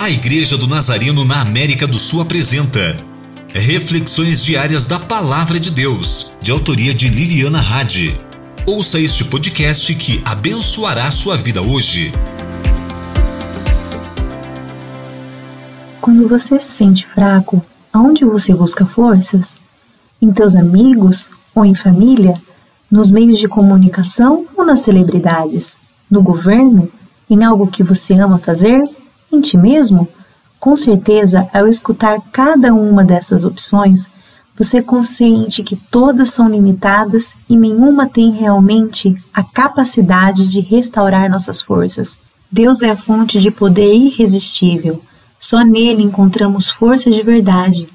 [0.00, 2.96] A Igreja do Nazareno na América do Sul apresenta
[3.52, 8.18] Reflexões Diárias da Palavra de Deus, de autoria de Liliana Hadi.
[8.64, 12.12] Ouça este podcast que abençoará sua vida hoje.
[16.00, 17.62] Quando você se sente fraco,
[17.92, 19.58] aonde você busca forças?
[20.22, 22.32] Em teus amigos ou em família?
[22.90, 25.76] Nos meios de comunicação ou nas celebridades?
[26.10, 26.90] No governo?
[27.28, 28.82] Em algo que você ama fazer?
[29.32, 30.08] Em ti mesmo?
[30.58, 34.06] Com certeza, ao escutar cada uma dessas opções,
[34.56, 41.30] você é consciente que todas são limitadas e nenhuma tem realmente a capacidade de restaurar
[41.30, 42.18] nossas forças.
[42.52, 45.02] Deus é a fonte de poder irresistível.
[45.40, 47.88] Só nele encontramos força de verdade.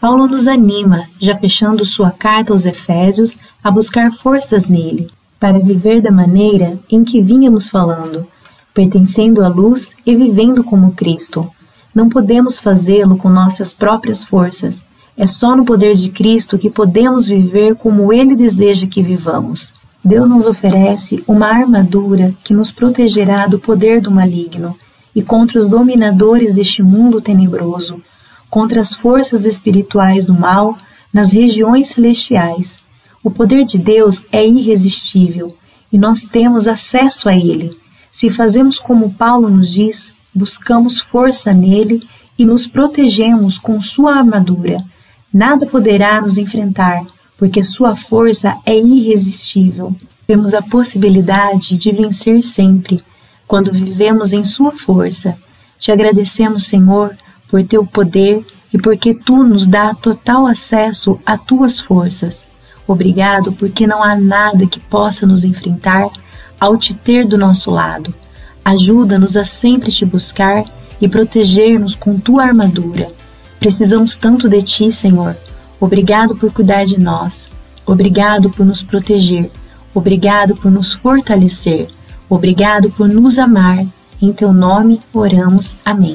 [0.00, 5.08] Paulo nos anima, já fechando sua carta aos Efésios, a buscar forças nele,
[5.40, 8.28] para viver da maneira em que vínhamos falando,
[8.74, 11.48] pertencendo à luz e vivendo como Cristo.
[11.94, 14.82] Não podemos fazê-lo com nossas próprias forças.
[15.16, 19.72] É só no poder de Cristo que podemos viver como Ele deseja que vivamos.
[20.04, 24.76] Deus nos oferece uma armadura que nos protegerá do poder do maligno
[25.14, 28.02] e contra os dominadores deste mundo tenebroso,
[28.50, 30.76] contra as forças espirituais do mal
[31.12, 32.78] nas regiões celestiais.
[33.22, 35.54] O poder de Deus é irresistível
[35.92, 37.81] e nós temos acesso a ele.
[38.12, 42.06] Se fazemos como Paulo nos diz, buscamos força nele
[42.38, 44.76] e nos protegemos com sua armadura,
[45.32, 47.04] nada poderá nos enfrentar,
[47.38, 49.96] porque sua força é irresistível.
[50.26, 53.02] Temos a possibilidade de vencer sempre,
[53.48, 55.36] quando vivemos em sua força.
[55.78, 57.16] Te agradecemos, Senhor,
[57.48, 62.44] por teu poder e porque tu nos dá total acesso a tuas forças.
[62.86, 66.08] Obrigado porque não há nada que possa nos enfrentar
[66.62, 68.14] ao te ter do nosso lado.
[68.64, 70.62] Ajuda-nos a sempre te buscar
[71.00, 73.08] e proteger-nos com tua armadura.
[73.58, 75.36] Precisamos tanto de ti, Senhor.
[75.80, 77.48] Obrigado por cuidar de nós.
[77.84, 79.50] Obrigado por nos proteger.
[79.92, 81.88] Obrigado por nos fortalecer.
[82.30, 83.84] Obrigado por nos amar.
[84.20, 85.74] Em teu nome oramos.
[85.84, 86.14] Amém.